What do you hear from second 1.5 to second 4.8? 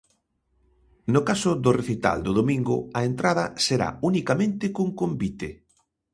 do recital do domingo, a entrada será unicamente